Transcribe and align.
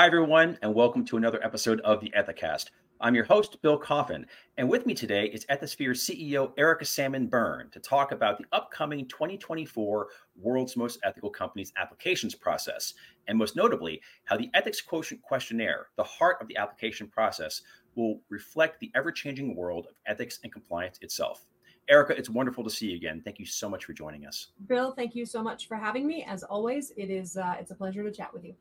Hi, 0.00 0.06
everyone, 0.06 0.56
and 0.62 0.74
welcome 0.74 1.04
to 1.04 1.18
another 1.18 1.44
episode 1.44 1.78
of 1.82 2.00
the 2.00 2.10
Ethicast. 2.16 2.70
I'm 3.02 3.14
your 3.14 3.26
host, 3.26 3.60
Bill 3.60 3.76
Coffin, 3.76 4.24
and 4.56 4.66
with 4.66 4.86
me 4.86 4.94
today 4.94 5.26
is 5.26 5.44
Ethisphere 5.50 5.90
CEO 5.90 6.52
Erica 6.56 6.86
Salmon 6.86 7.26
Byrne 7.26 7.68
to 7.70 7.80
talk 7.80 8.10
about 8.10 8.38
the 8.38 8.46
upcoming 8.52 9.06
2024 9.08 10.08
World's 10.40 10.74
Most 10.74 11.00
Ethical 11.04 11.28
Companies 11.28 11.74
applications 11.76 12.34
process, 12.34 12.94
and 13.28 13.36
most 13.36 13.56
notably, 13.56 14.00
how 14.24 14.38
the 14.38 14.48
Ethics 14.54 14.80
Quotient 14.80 15.20
questionnaire, 15.20 15.88
the 15.98 16.04
heart 16.04 16.38
of 16.40 16.48
the 16.48 16.56
application 16.56 17.06
process, 17.06 17.60
will 17.94 18.22
reflect 18.30 18.80
the 18.80 18.90
ever 18.94 19.12
changing 19.12 19.54
world 19.54 19.86
of 19.86 19.96
ethics 20.06 20.38
and 20.42 20.50
compliance 20.50 20.98
itself. 21.02 21.44
Erica, 21.90 22.16
it's 22.16 22.30
wonderful 22.30 22.64
to 22.64 22.70
see 22.70 22.86
you 22.86 22.96
again. 22.96 23.20
Thank 23.22 23.38
you 23.38 23.44
so 23.44 23.68
much 23.68 23.84
for 23.84 23.92
joining 23.92 24.24
us. 24.24 24.52
Bill, 24.66 24.92
thank 24.92 25.14
you 25.14 25.26
so 25.26 25.42
much 25.42 25.68
for 25.68 25.76
having 25.76 26.06
me. 26.06 26.24
As 26.26 26.42
always, 26.42 26.90
it 26.96 27.10
is 27.10 27.36
uh, 27.36 27.56
it's 27.60 27.70
a 27.70 27.74
pleasure 27.74 28.02
to 28.02 28.10
chat 28.10 28.32
with 28.32 28.46
you. 28.46 28.54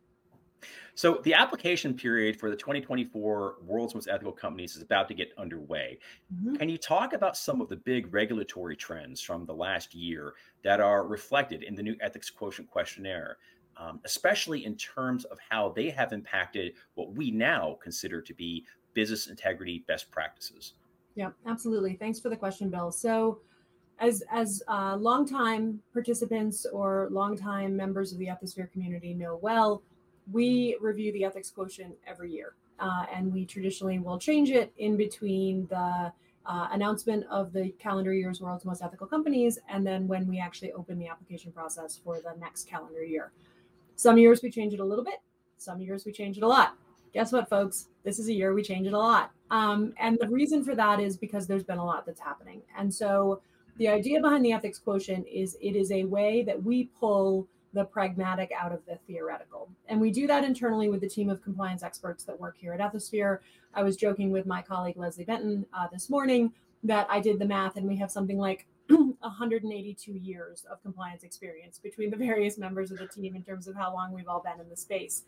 So, 0.96 1.22
the 1.24 1.34
application 1.34 1.94
period 1.94 2.40
for 2.40 2.50
the 2.50 2.56
2024 2.56 3.58
World's 3.64 3.96
Most 3.96 4.08
Ethical 4.08 4.32
Companies 4.32 4.76
is 4.76 4.82
about 4.82 5.08
to 5.08 5.14
get 5.14 5.32
underway. 5.38 5.98
Mm-hmm. 6.34 6.56
Can 6.56 6.70
you 6.70 6.78
talk 6.78 7.14
about 7.14 7.38
some 7.38 7.62
of 7.62 7.70
the 7.70 7.78
big 7.78 8.14
regulatory 8.14 8.76
trends 8.76 9.22
from 9.22 9.46
the 9.46 9.54
last 9.54 9.96
year 9.96 10.34
that 10.64 10.80
are 10.80 11.08
reflected 11.08 11.64
in 11.64 11.76
the 11.76 11.84
new 11.84 11.96
Ethics 12.02 12.30
Quotient 12.30 12.70
questionnaire, 12.70 13.38
um, 13.78 14.00
especially 14.04 14.66
in 14.66 14.76
terms 14.76 15.26
of 15.26 15.38
how 15.50 15.70
they 15.70 15.90
have 15.90 16.12
impacted 16.12 16.74
what 16.96 17.14
we 17.14 17.32
now 17.32 17.78
consider 17.82 18.22
to 18.22 18.34
be 18.34 18.66
business 18.94 19.28
integrity 19.28 19.86
best 19.88 20.12
practices? 20.12 20.74
Yeah, 21.16 21.30
absolutely. 21.46 21.96
Thanks 21.96 22.20
for 22.20 22.30
the 22.30 22.36
question, 22.36 22.70
Bill. 22.70 22.92
So, 22.92 23.40
as 24.00 24.24
as 24.32 24.64
uh, 24.68 24.96
longtime 24.96 25.82
participants 25.92 26.66
or 26.72 27.10
longtime 27.12 27.76
members 27.76 28.12
of 28.14 28.20
the 28.20 28.28
Ethisphere 28.28 28.72
community 28.72 29.14
know 29.14 29.38
well, 29.42 29.82
we 30.32 30.78
review 30.82 31.12
the 31.14 31.24
ethics 31.26 31.50
quotient 31.50 31.96
every 32.08 32.32
year, 32.32 32.54
uh, 32.80 33.06
and 33.14 33.34
we 33.34 33.46
traditionally 33.46 34.00
will 34.00 34.20
change 34.20 34.50
it 34.50 34.72
in 34.78 34.98
between 34.98 35.68
the 35.68 36.12
uh, 36.46 36.68
announcement 36.72 37.26
of 37.30 37.54
the 37.54 37.70
calendar 37.80 38.14
year's 38.14 38.42
world's 38.42 38.66
most 38.66 38.82
ethical 38.82 39.06
companies 39.06 39.60
and 39.70 39.86
then 39.86 40.08
when 40.08 40.28
we 40.28 40.40
actually 40.40 40.72
open 40.72 40.98
the 40.98 41.08
application 41.08 41.52
process 41.52 42.00
for 42.04 42.20
the 42.20 42.34
next 42.40 42.68
calendar 42.68 43.04
year. 43.04 43.32
Some 43.96 44.18
years 44.18 44.42
we 44.42 44.50
change 44.50 44.74
it 44.74 44.80
a 44.80 44.84
little 44.84 45.04
bit, 45.04 45.20
some 45.58 45.80
years 45.80 46.06
we 46.06 46.12
change 46.12 46.38
it 46.38 46.44
a 46.44 46.48
lot. 46.48 46.76
Guess 47.14 47.32
what, 47.32 47.50
folks? 47.50 47.88
This 48.04 48.18
is 48.20 48.30
a 48.30 48.34
year 48.34 48.54
we 48.54 48.64
change 48.64 48.88
it 48.88 48.94
a 48.94 48.98
lot. 48.98 49.32
Um, 49.52 49.94
and 50.00 50.18
the 50.20 50.28
reason 50.28 50.64
for 50.64 50.76
that 50.76 51.00
is 51.00 51.18
because 51.18 51.48
there's 51.48 51.64
been 51.64 51.78
a 51.78 51.86
lot 51.86 52.06
that's 52.06 52.20
happening. 52.20 52.62
And 52.78 52.94
so 52.94 53.42
the 53.78 53.88
idea 53.88 54.22
behind 54.22 54.44
the 54.44 54.54
ethics 54.54 54.80
quotient 54.80 55.28
is 55.28 55.58
it 55.62 55.76
is 55.76 55.92
a 55.92 56.04
way 56.06 56.44
that 56.44 56.62
we 56.62 56.86
pull 57.00 57.48
the 57.74 57.86
pragmatic 57.86 58.52
out 58.58 58.72
of 58.72 58.86
the 58.86 58.98
theoretical. 59.08 59.70
And 59.88 60.02
we 60.02 60.12
do 60.12 60.28
that 60.28 60.44
internally 60.44 60.90
with 60.90 61.02
the 61.02 61.10
team 61.10 61.30
of 61.30 61.44
compliance 61.44 61.84
experts 61.84 62.24
that 62.24 62.40
work 62.40 62.58
here 62.58 62.74
at 62.74 62.80
Ethisphere. 62.80 63.40
I 63.74 63.84
was 63.84 63.96
joking 63.96 64.32
with 64.32 64.46
my 64.46 64.62
colleague 64.62 64.98
Leslie 64.98 65.26
Benton 65.26 65.66
uh, 65.74 65.88
this 65.92 66.10
morning 66.10 66.52
that 66.84 67.08
I 67.10 67.20
did 67.20 67.40
the 67.40 67.46
math 67.46 67.76
and 67.76 67.88
we 67.88 67.98
have 67.98 68.10
something 68.10 68.38
like 68.38 68.66
182 68.88 70.12
years 70.14 70.66
of 70.72 70.82
compliance 70.82 71.24
experience 71.24 71.78
between 71.78 72.10
the 72.10 72.18
various 72.18 72.58
members 72.58 72.92
of 72.92 72.98
the 72.98 73.08
team 73.08 73.36
in 73.36 73.44
terms 73.44 73.68
of 73.68 73.76
how 73.76 73.94
long 73.94 74.12
we've 74.14 74.28
all 74.28 74.42
been 74.42 74.60
in 74.60 74.70
the 74.70 74.78
space. 74.78 75.24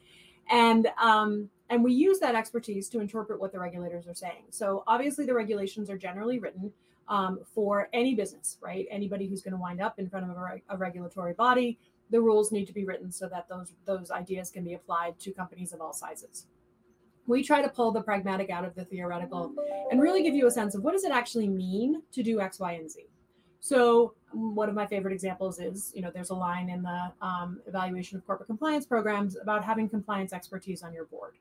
And 0.50 0.88
um, 1.02 1.50
and 1.70 1.84
we 1.84 1.94
use 1.94 2.20
that 2.20 2.36
expertise 2.36 2.90
to 2.90 3.00
interpret 3.00 3.40
what 3.40 3.52
the 3.52 3.60
regulators 3.60 4.08
are 4.08 4.16
saying. 4.16 4.46
So 4.50 4.84
obviously 4.88 5.26
the 5.26 5.34
regulations 5.34 5.90
are 5.90 5.98
generally 5.98 6.40
written 6.40 6.74
um, 7.08 7.40
for 7.46 7.90
any 7.94 8.16
business, 8.16 8.58
right? 8.62 8.88
Anybody 8.90 9.28
who's 9.28 9.42
going 9.42 9.54
to 9.54 9.60
wind 9.60 9.82
up 9.82 10.00
in 10.00 10.10
front 10.10 10.30
of 10.30 10.36
a, 10.36 10.62
a 10.70 10.78
regulatory 10.78 11.34
body 11.34 11.78
the 12.12 12.22
rules 12.22 12.52
need 12.52 12.68
to 12.68 12.74
be 12.74 12.86
written 12.86 13.12
so 13.12 13.28
that 13.30 13.48
those 13.50 13.74
those 13.86 14.12
ideas 14.12 14.52
can 14.52 14.64
be 14.64 14.74
applied 14.74 15.18
to 15.20 15.32
companies 15.32 15.74
of 15.74 15.82
all 15.82 15.94
sizes. 15.94 16.46
We 17.26 17.44
try 17.44 17.62
to 17.62 17.70
pull 17.70 17.92
the 17.92 18.02
pragmatic 18.02 18.50
out 18.50 18.66
of 18.66 18.76
the 18.76 18.84
theoretical 18.84 19.54
and 19.90 20.02
really 20.02 20.22
give 20.22 20.36
you 20.36 20.48
a 20.48 20.52
sense 20.52 20.76
of 20.76 20.84
what 20.84 20.92
does 20.92 21.04
it 21.04 21.12
actually 21.12 21.48
mean 21.48 22.02
to 22.12 22.22
do 22.22 22.42
x 22.42 22.60
y 22.60 22.74
and 22.74 22.92
z. 22.92 23.08
So 23.62 24.14
one 24.32 24.70
of 24.70 24.76
my 24.76 24.88
favorite 24.88 25.14
examples 25.14 25.60
is 25.60 25.92
you 25.96 26.02
know 26.02 26.12
there's 26.14 26.32
a 26.32 26.36
line 26.36 26.70
in 26.70 26.84
the 26.84 27.12
um, 27.22 27.62
evaluation 27.68 28.18
of 28.18 28.26
corporate 28.26 28.48
compliance 28.48 28.86
programs 28.86 29.38
about 29.38 29.64
having 29.64 29.88
compliance 29.88 30.34
expertise 30.34 30.84
on 30.84 30.94
your 30.94 31.06
board. 31.06 31.36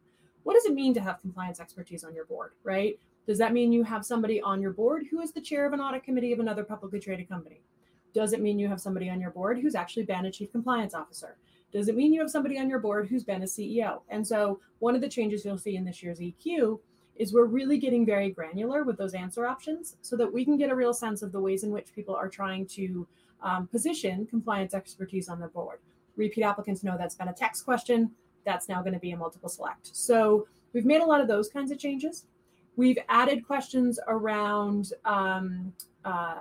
What 0.44 0.54
does 0.54 0.64
it 0.64 0.74
mean 0.74 0.94
to 0.94 1.00
have 1.00 1.20
compliance 1.20 1.60
expertise 1.60 2.04
on 2.04 2.14
your 2.14 2.26
board 2.26 2.52
right? 2.62 2.98
Does 3.26 3.38
that 3.38 3.52
mean 3.52 3.72
you 3.72 3.84
have 3.84 4.04
somebody 4.04 4.40
on 4.40 4.60
your 4.60 4.72
board 4.72 5.06
who 5.10 5.20
is 5.20 5.32
the 5.32 5.40
chair 5.40 5.66
of 5.66 5.72
an 5.72 5.80
audit 5.80 6.02
committee 6.04 6.32
of 6.32 6.40
another 6.40 6.64
publicly 6.64 6.98
traded 6.98 7.28
company 7.28 7.60
does 8.12 8.32
it 8.32 8.40
mean 8.40 8.58
you 8.58 8.68
have 8.68 8.80
somebody 8.80 9.08
on 9.08 9.20
your 9.20 9.30
board 9.30 9.58
who's 9.58 9.74
actually 9.74 10.04
been 10.04 10.26
a 10.26 10.30
chief 10.30 10.50
compliance 10.52 10.94
officer? 10.94 11.36
Does 11.72 11.88
it 11.88 11.96
mean 11.96 12.12
you 12.12 12.20
have 12.20 12.30
somebody 12.30 12.58
on 12.58 12.68
your 12.68 12.80
board 12.80 13.08
who's 13.08 13.22
been 13.22 13.42
a 13.42 13.46
CEO? 13.46 14.00
And 14.08 14.26
so, 14.26 14.60
one 14.80 14.94
of 14.94 15.00
the 15.00 15.08
changes 15.08 15.44
you'll 15.44 15.58
see 15.58 15.76
in 15.76 15.84
this 15.84 16.02
year's 16.02 16.18
EQ 16.18 16.80
is 17.16 17.32
we're 17.32 17.44
really 17.44 17.78
getting 17.78 18.04
very 18.06 18.30
granular 18.30 18.82
with 18.82 18.96
those 18.96 19.14
answer 19.14 19.46
options 19.46 19.96
so 20.00 20.16
that 20.16 20.32
we 20.32 20.44
can 20.44 20.56
get 20.56 20.70
a 20.70 20.74
real 20.74 20.94
sense 20.94 21.22
of 21.22 21.32
the 21.32 21.40
ways 21.40 21.64
in 21.64 21.70
which 21.70 21.94
people 21.94 22.14
are 22.14 22.28
trying 22.28 22.66
to 22.66 23.06
um, 23.42 23.66
position 23.66 24.26
compliance 24.26 24.74
expertise 24.74 25.28
on 25.28 25.38
their 25.38 25.48
board. 25.48 25.78
Repeat 26.16 26.42
applicants 26.42 26.82
know 26.82 26.96
that's 26.98 27.14
been 27.14 27.28
a 27.28 27.32
text 27.32 27.64
question, 27.64 28.10
that's 28.44 28.68
now 28.68 28.80
going 28.80 28.94
to 28.94 28.98
be 28.98 29.12
a 29.12 29.16
multiple 29.16 29.48
select. 29.48 29.90
So, 29.94 30.48
we've 30.72 30.86
made 30.86 31.02
a 31.02 31.06
lot 31.06 31.20
of 31.20 31.28
those 31.28 31.48
kinds 31.48 31.70
of 31.70 31.78
changes. 31.78 32.24
We've 32.76 32.98
added 33.08 33.46
questions 33.46 34.00
around 34.08 34.92
um, 35.04 35.72
uh, 36.04 36.36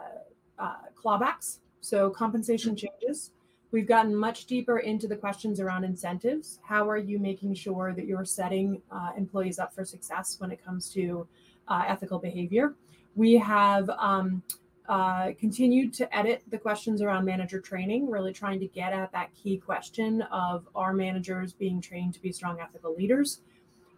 uh, 0.60 0.76
clawbacks, 0.96 1.60
so 1.82 2.10
compensation 2.10 2.76
changes. 2.76 3.32
We've 3.72 3.88
gotten 3.88 4.16
much 4.16 4.46
deeper 4.46 4.80
into 4.80 5.08
the 5.08 5.16
questions 5.16 5.60
around 5.60 5.84
incentives. 5.84 6.60
How 6.64 6.90
are 6.90 6.98
you 6.98 7.20
making 7.20 7.54
sure 7.54 7.94
that 7.94 8.06
you're 8.06 8.26
setting 8.26 8.82
uh, 8.92 9.12
employees 9.16 9.60
up 9.60 9.74
for 9.74 9.86
success 9.86 10.38
when 10.40 10.52
it 10.52 10.64
comes 10.64 10.90
to 10.94 11.28
uh, 11.68 11.84
ethical 11.88 12.18
behavior? 12.18 12.74
We 13.16 13.38
have 13.38 13.90
um, 13.92 14.42
uh, 14.88 15.34
continued 15.40 15.94
to 15.94 16.18
edit 16.18 16.42
the 16.50 16.58
questions 16.58 17.04
around 17.04 17.26
manager 17.26 17.60
training, 17.60 18.10
really 18.10 18.34
trying 18.34 18.60
to 18.60 18.66
get 18.66 18.92
at 18.92 19.12
that 19.12 19.30
key 19.36 19.58
question 19.58 20.24
of 20.24 20.68
are 20.74 20.94
managers 20.94 21.54
being 21.54 21.80
trained 21.80 22.16
to 22.16 22.22
be 22.22 22.32
strong 22.32 22.60
ethical 22.60 22.96
leaders? 22.96 23.42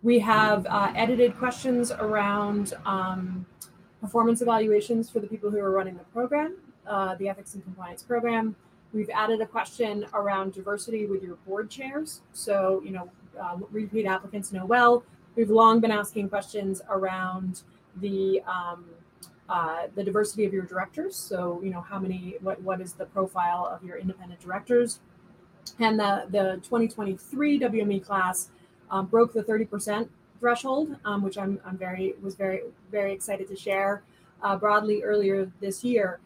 We 0.04 0.20
have 0.20 0.66
uh, 0.66 0.92
edited 0.96 1.38
questions 1.38 1.92
around 1.92 2.74
um, 2.86 3.46
performance 4.02 4.42
evaluations 4.42 5.10
for 5.10 5.20
the 5.20 5.28
people 5.28 5.50
who 5.50 5.60
are 5.60 5.72
running 5.72 5.96
the 5.96 6.04
program, 6.06 6.58
uh, 6.88 7.16
the 7.16 7.30
ethics 7.30 7.54
and 7.54 7.64
compliance 7.64 8.04
program. 8.04 8.56
We've 8.94 9.10
added 9.12 9.40
a 9.40 9.46
question 9.46 10.06
around 10.14 10.54
diversity 10.54 11.06
with 11.06 11.24
your 11.24 11.36
board 11.48 11.70
chairs. 11.70 12.22
So, 12.34 12.82
you 12.84 12.92
know, 12.92 13.10
uh, 13.42 13.58
repeat 13.72 14.06
applicants 14.06 14.52
know 14.52 14.66
well. 14.66 15.04
We've 15.36 15.50
long 15.50 15.80
been 15.80 15.92
asking 15.92 16.28
questions 16.28 16.82
around 16.90 17.62
the 17.98 18.42
um, 18.42 18.86
uh, 19.52 19.88
the 19.96 20.04
diversity 20.04 20.46
of 20.46 20.54
your 20.54 20.64
directors. 20.64 21.14
So, 21.14 21.60
you 21.62 21.72
know, 21.72 21.82
how 21.82 22.00
many, 22.00 22.36
what, 22.40 22.62
what 22.62 22.80
is 22.80 22.94
the 22.94 23.06
profile 23.06 23.66
of 23.66 23.86
your 23.86 23.98
independent 23.98 24.40
directors? 24.40 25.02
And 25.78 26.00
the, 26.00 26.26
the 26.30 26.62
2023 26.64 27.60
WME 27.60 28.06
class 28.06 28.50
um, 28.90 29.08
broke 29.08 29.34
the 29.34 29.44
30% 29.44 30.08
threshold, 30.42 30.98
um, 31.06 31.22
which 31.22 31.38
I'm, 31.38 31.62
I'm 31.66 31.78
very 31.78 32.16
was 32.22 32.36
very 32.36 32.62
very 32.92 33.14
excited 33.14 33.48
to 33.48 33.56
share 33.56 34.04
uh, 34.44 34.58
broadly 34.58 35.04
earlier 35.04 35.50
this 35.62 35.84
year. 35.86 36.20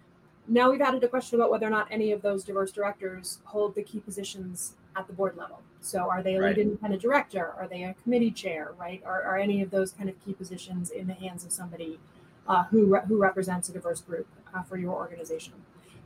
Now 0.47 0.71
we've 0.71 0.81
added 0.81 1.03
a 1.03 1.07
question 1.07 1.39
about 1.39 1.51
whether 1.51 1.67
or 1.67 1.69
not 1.69 1.87
any 1.91 2.11
of 2.11 2.21
those 2.21 2.43
diverse 2.43 2.71
directors 2.71 3.39
hold 3.43 3.75
the 3.75 3.83
key 3.83 3.99
positions 3.99 4.73
at 4.95 5.05
the 5.07 5.13
board 5.13 5.35
level. 5.35 5.61
So 5.81 6.09
are 6.09 6.23
they 6.23 6.35
a 6.35 6.39
lead 6.39 6.57
independent 6.57 7.01
director? 7.01 7.53
Are 7.59 7.67
they 7.67 7.83
a 7.83 7.93
committee 8.01 8.31
chair? 8.31 8.73
Right? 8.79 9.03
Are, 9.05 9.21
are 9.21 9.37
any 9.37 9.61
of 9.61 9.69
those 9.69 9.91
kind 9.91 10.09
of 10.09 10.15
key 10.25 10.33
positions 10.33 10.89
in 10.89 11.07
the 11.07 11.13
hands 11.13 11.45
of 11.45 11.51
somebody 11.51 11.99
uh, 12.47 12.63
who 12.65 12.85
re- 12.85 13.05
who 13.07 13.17
represents 13.17 13.69
a 13.69 13.73
diverse 13.73 14.01
group 14.01 14.27
uh, 14.53 14.63
for 14.63 14.77
your 14.77 14.93
organization? 14.93 15.53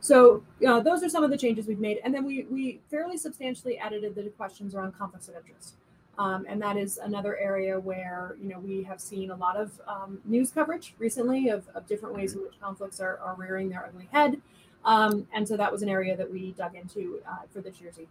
So 0.01 0.43
uh, 0.65 0.79
those 0.79 1.03
are 1.03 1.09
some 1.09 1.23
of 1.23 1.29
the 1.29 1.37
changes 1.37 1.67
we've 1.67 1.79
made, 1.79 1.99
and 2.03 2.13
then 2.13 2.25
we 2.25 2.45
we 2.49 2.79
fairly 2.89 3.17
substantially 3.17 3.77
edited 3.77 4.15
the 4.15 4.23
questions 4.29 4.73
around 4.73 4.97
conflicts 4.97 5.27
of 5.27 5.35
interest. 5.35 5.75
Um, 6.19 6.45
and 6.49 6.61
that 6.61 6.75
is 6.75 6.97
another 6.97 7.37
area 7.37 7.79
where 7.79 8.35
you 8.41 8.49
know 8.49 8.59
we 8.59 8.83
have 8.83 8.99
seen 8.99 9.31
a 9.31 9.35
lot 9.35 9.55
of 9.55 9.71
um, 9.87 10.19
news 10.25 10.51
coverage 10.51 10.93
recently 10.99 11.47
of, 11.47 11.65
of 11.73 11.87
different 11.87 12.13
ways 12.13 12.33
in 12.33 12.41
which 12.41 12.59
conflicts 12.61 12.99
are, 12.99 13.17
are 13.19 13.35
rearing 13.35 13.69
their 13.69 13.85
ugly 13.85 14.09
head. 14.11 14.41
Um, 14.83 15.27
and 15.33 15.47
so 15.47 15.55
that 15.55 15.71
was 15.71 15.81
an 15.81 15.87
area 15.87 16.17
that 16.17 16.29
we 16.29 16.51
dug 16.57 16.75
into 16.75 17.21
uh, 17.25 17.43
for 17.53 17.61
this 17.61 17.79
year's 17.79 17.95
EQ. 17.95 18.07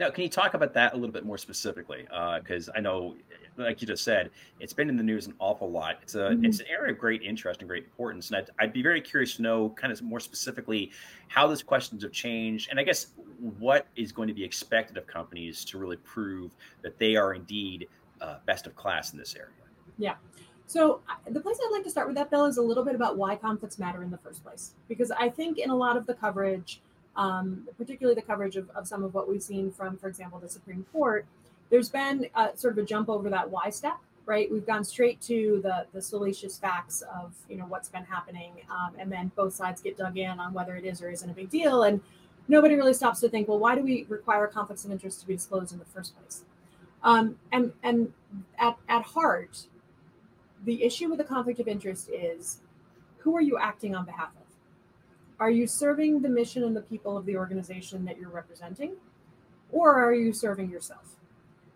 Now, 0.00 0.08
can 0.08 0.24
you 0.24 0.30
talk 0.30 0.54
about 0.54 0.72
that 0.72 0.94
a 0.94 0.96
little 0.96 1.12
bit 1.12 1.26
more 1.26 1.36
specifically? 1.36 2.08
Because 2.42 2.70
uh, 2.70 2.72
I 2.74 2.80
know, 2.80 3.16
like 3.58 3.82
you 3.82 3.86
just 3.86 4.02
said, 4.02 4.30
it's 4.58 4.72
been 4.72 4.88
in 4.88 4.96
the 4.96 5.02
news 5.02 5.26
an 5.26 5.34
awful 5.38 5.70
lot. 5.70 5.98
It's 6.00 6.14
a 6.14 6.30
mm-hmm. 6.30 6.42
it's 6.42 6.58
an 6.58 6.66
area 6.70 6.94
of 6.94 6.98
great 6.98 7.20
interest 7.22 7.60
and 7.60 7.68
great 7.68 7.84
importance, 7.84 8.30
and 8.30 8.38
I'd, 8.38 8.48
I'd, 8.58 8.72
be 8.72 8.82
very 8.82 9.02
curious 9.02 9.36
to 9.36 9.42
know, 9.42 9.68
kind 9.68 9.92
of 9.92 10.00
more 10.00 10.18
specifically, 10.18 10.90
how 11.28 11.46
those 11.46 11.62
questions 11.62 12.02
have 12.02 12.12
changed, 12.12 12.70
and 12.70 12.80
I 12.80 12.82
guess 12.82 13.08
what 13.58 13.88
is 13.94 14.10
going 14.10 14.28
to 14.28 14.34
be 14.34 14.42
expected 14.42 14.96
of 14.96 15.06
companies 15.06 15.66
to 15.66 15.76
really 15.76 15.98
prove 15.98 16.52
that 16.80 16.98
they 16.98 17.14
are 17.16 17.34
indeed 17.34 17.86
uh, 18.22 18.36
best 18.46 18.66
of 18.66 18.74
class 18.74 19.12
in 19.12 19.18
this 19.18 19.36
area. 19.36 19.50
Yeah. 19.98 20.14
So 20.66 21.02
the 21.28 21.40
place 21.40 21.58
I'd 21.62 21.72
like 21.72 21.84
to 21.84 21.90
start 21.90 22.06
with 22.06 22.16
that, 22.16 22.30
Bill, 22.30 22.46
is 22.46 22.56
a 22.56 22.62
little 22.62 22.84
bit 22.84 22.94
about 22.94 23.18
why 23.18 23.36
conflicts 23.36 23.78
matter 23.78 24.02
in 24.02 24.10
the 24.10 24.18
first 24.18 24.42
place, 24.42 24.72
because 24.88 25.10
I 25.10 25.28
think 25.28 25.58
in 25.58 25.68
a 25.68 25.76
lot 25.76 25.98
of 25.98 26.06
the 26.06 26.14
coverage 26.14 26.80
um, 27.16 27.68
particularly 27.76 28.14
the 28.14 28.26
coverage 28.26 28.56
of, 28.56 28.70
of 28.70 28.86
some 28.86 29.02
of 29.02 29.14
what 29.14 29.28
we've 29.28 29.42
seen 29.42 29.70
from, 29.70 29.96
for 29.96 30.08
example, 30.08 30.38
the 30.38 30.48
Supreme 30.48 30.84
Court, 30.92 31.26
there's 31.70 31.88
been 31.88 32.26
a, 32.34 32.50
sort 32.56 32.76
of 32.76 32.84
a 32.84 32.86
jump 32.86 33.08
over 33.08 33.30
that 33.30 33.50
why 33.50 33.70
step, 33.70 33.98
right? 34.26 34.50
We've 34.50 34.66
gone 34.66 34.84
straight 34.84 35.20
to 35.22 35.60
the 35.62 35.86
the 35.92 36.02
salacious 36.02 36.58
facts 36.58 37.02
of 37.14 37.34
you 37.48 37.56
know 37.56 37.64
what's 37.66 37.88
been 37.88 38.04
happening, 38.04 38.52
um, 38.70 38.94
and 38.98 39.10
then 39.10 39.30
both 39.36 39.54
sides 39.54 39.80
get 39.80 39.96
dug 39.96 40.18
in 40.18 40.40
on 40.40 40.52
whether 40.52 40.76
it 40.76 40.84
is 40.84 41.02
or 41.02 41.10
isn't 41.10 41.28
a 41.28 41.32
big 41.32 41.50
deal, 41.50 41.84
and 41.84 42.00
nobody 42.48 42.74
really 42.74 42.94
stops 42.94 43.20
to 43.20 43.28
think, 43.28 43.48
well, 43.48 43.58
why 43.58 43.74
do 43.74 43.82
we 43.82 44.04
require 44.08 44.46
conflicts 44.46 44.84
of 44.84 44.90
interest 44.90 45.20
to 45.20 45.26
be 45.26 45.34
disclosed 45.34 45.72
in 45.72 45.78
the 45.78 45.84
first 45.84 46.18
place? 46.18 46.44
Um, 47.02 47.36
and 47.52 47.72
and 47.82 48.12
at 48.58 48.76
at 48.88 49.02
heart, 49.02 49.66
the 50.64 50.82
issue 50.82 51.08
with 51.08 51.18
the 51.18 51.24
conflict 51.24 51.60
of 51.60 51.68
interest 51.68 52.10
is 52.10 52.58
who 53.18 53.36
are 53.36 53.40
you 53.40 53.58
acting 53.58 53.94
on 53.94 54.04
behalf 54.04 54.30
of? 54.30 54.39
Are 55.40 55.50
you 55.50 55.66
serving 55.66 56.20
the 56.20 56.28
mission 56.28 56.64
and 56.64 56.76
the 56.76 56.82
people 56.82 57.16
of 57.16 57.24
the 57.24 57.36
organization 57.36 58.04
that 58.04 58.18
you're 58.18 58.30
representing? 58.30 58.92
Or 59.72 59.98
are 59.98 60.12
you 60.12 60.34
serving 60.34 60.70
yourself? 60.70 61.16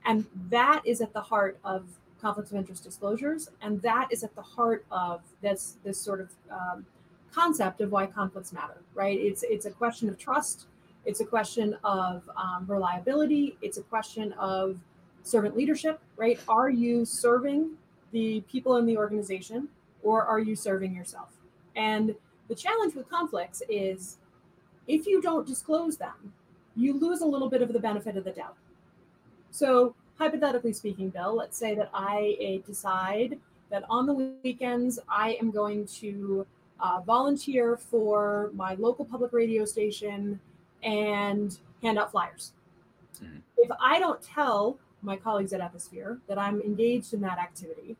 And 0.04 0.26
that 0.50 0.82
is 0.84 1.00
at 1.00 1.14
the 1.14 1.22
heart 1.22 1.58
of 1.64 1.86
conflicts 2.20 2.50
of 2.50 2.58
interest 2.58 2.84
disclosures. 2.84 3.48
And 3.62 3.80
that 3.80 4.08
is 4.10 4.22
at 4.22 4.34
the 4.34 4.42
heart 4.42 4.84
of 4.90 5.22
this, 5.40 5.78
this 5.82 5.98
sort 5.98 6.20
of 6.20 6.30
um, 6.50 6.84
concept 7.32 7.80
of 7.80 7.90
why 7.90 8.04
conflicts 8.06 8.52
matter, 8.52 8.82
right? 8.94 9.18
It's, 9.18 9.42
it's 9.44 9.64
a 9.64 9.70
question 9.70 10.10
of 10.10 10.18
trust. 10.18 10.66
It's 11.06 11.20
a 11.20 11.24
question 11.24 11.76
of 11.84 12.28
um, 12.36 12.66
reliability. 12.66 13.56
It's 13.62 13.78
a 13.78 13.82
question 13.82 14.32
of 14.34 14.78
servant 15.22 15.56
leadership, 15.56 16.00
right? 16.16 16.38
Are 16.48 16.68
you 16.68 17.06
serving 17.06 17.70
the 18.12 18.42
people 18.42 18.76
in 18.76 18.84
the 18.84 18.98
organization 18.98 19.68
or 20.02 20.22
are 20.22 20.38
you 20.38 20.54
serving 20.54 20.94
yourself? 20.94 21.30
And 21.76 22.14
the 22.48 22.54
challenge 22.54 22.94
with 22.94 23.08
conflicts 23.08 23.62
is 23.68 24.18
if 24.86 25.06
you 25.06 25.20
don't 25.22 25.46
disclose 25.46 25.96
them, 25.96 26.32
you 26.76 26.98
lose 26.98 27.20
a 27.20 27.26
little 27.26 27.48
bit 27.48 27.62
of 27.62 27.72
the 27.72 27.78
benefit 27.78 28.16
of 28.16 28.24
the 28.24 28.32
doubt. 28.32 28.56
So, 29.50 29.94
hypothetically 30.18 30.72
speaking, 30.72 31.10
Bill, 31.10 31.34
let's 31.34 31.56
say 31.56 31.74
that 31.74 31.90
I 31.94 32.62
decide 32.66 33.38
that 33.70 33.84
on 33.88 34.06
the 34.06 34.14
weekends 34.42 34.98
I 35.08 35.38
am 35.40 35.50
going 35.50 35.86
to 35.86 36.46
uh, 36.80 37.00
volunteer 37.06 37.76
for 37.76 38.50
my 38.54 38.74
local 38.74 39.04
public 39.04 39.32
radio 39.32 39.64
station 39.64 40.38
and 40.82 41.58
hand 41.82 41.98
out 41.98 42.10
flyers. 42.10 42.52
Mm-hmm. 43.22 43.38
If 43.56 43.70
I 43.80 43.98
don't 43.98 44.20
tell 44.20 44.78
my 45.02 45.16
colleagues 45.16 45.52
at 45.52 45.60
Ethisphere 45.60 46.18
that 46.28 46.38
I'm 46.38 46.60
engaged 46.60 47.14
in 47.14 47.20
that 47.22 47.38
activity, 47.38 47.96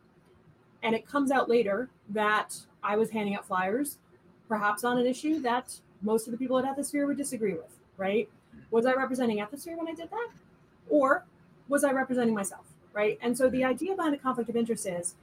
and 0.83 0.95
it 0.95 1.07
comes 1.07 1.31
out 1.31 1.49
later 1.49 1.89
that 2.11 2.57
I 2.83 2.97
was 2.97 3.11
handing 3.11 3.37
out 3.37 3.47
flyers, 3.47 3.99
perhaps 4.49 4.85
on 4.85 4.99
an 4.99 5.07
issue 5.07 5.41
that 5.41 5.75
most 6.03 6.27
of 6.27 6.33
the 6.33 6.39
people 6.39 6.59
at 6.59 6.65
Ethisphere 6.65 7.07
would 7.07 7.17
disagree 7.17 7.55
with, 7.55 7.79
right? 7.97 8.29
Was 8.71 8.87
I 8.87 8.93
representing 8.93 9.39
Ethisphere 9.39 9.77
when 9.77 9.89
I 9.89 9.95
did 9.95 10.11
that? 10.11 10.29
Or 10.89 11.25
was 11.69 11.85
I 11.85 11.93
representing 11.93 12.35
myself, 12.35 12.67
right? 12.93 13.19
And 13.23 13.37
so 13.37 13.49
the 13.49 13.65
idea 13.65 13.95
behind 13.95 14.15
a 14.15 14.19
conflict 14.19 14.51
of 14.51 14.57
interest 14.57 14.87
is 14.87 15.15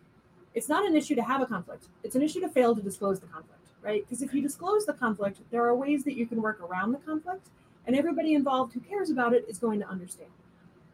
it's 0.54 0.68
not 0.68 0.86
an 0.86 0.96
issue 0.96 1.16
to 1.16 1.22
have 1.22 1.42
a 1.42 1.46
conflict, 1.46 1.86
it's 2.04 2.16
an 2.16 2.22
issue 2.22 2.42
to 2.42 2.50
fail 2.50 2.76
to 2.76 2.82
disclose 2.82 3.20
the 3.20 3.28
conflict, 3.28 3.68
right? 3.82 4.04
Because 4.08 4.22
if 4.22 4.34
you 4.34 4.42
disclose 4.42 4.86
the 4.86 4.94
conflict, 4.94 5.40
there 5.52 5.64
are 5.64 5.76
ways 5.76 6.04
that 6.04 6.18
you 6.18 6.26
can 6.26 6.42
work 6.42 6.60
around 6.62 6.92
the 6.92 6.98
conflict, 7.00 7.48
and 7.86 7.96
everybody 7.96 8.34
involved 8.34 8.74
who 8.74 8.80
cares 8.82 9.10
about 9.10 9.34
it 9.34 9.46
is 9.48 9.58
going 9.58 9.80
to 9.80 9.88
understand. 9.88 10.30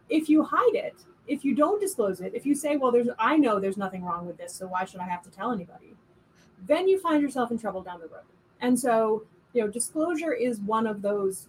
If 0.09 0.29
you 0.29 0.43
hide 0.43 0.75
it, 0.75 0.95
if 1.27 1.43
you 1.43 1.55
don't 1.55 1.81
disclose 1.81 2.21
it, 2.21 2.33
if 2.33 2.45
you 2.45 2.55
say, 2.55 2.77
well, 2.77 2.91
there's 2.91 3.09
I 3.19 3.37
know 3.37 3.59
there's 3.59 3.77
nothing 3.77 4.03
wrong 4.03 4.25
with 4.25 4.37
this, 4.37 4.53
so 4.53 4.67
why 4.67 4.85
should 4.85 5.01
I 5.01 5.07
have 5.07 5.23
to 5.23 5.29
tell 5.29 5.51
anybody? 5.51 5.95
Then 6.65 6.87
you 6.87 6.99
find 6.99 7.21
yourself 7.21 7.51
in 7.51 7.59
trouble 7.59 7.81
down 7.81 7.99
the 7.99 8.07
road. 8.07 8.23
And 8.61 8.79
so, 8.79 9.23
you 9.53 9.61
know, 9.61 9.67
disclosure 9.67 10.33
is 10.33 10.59
one 10.59 10.87
of 10.87 11.01
those 11.01 11.47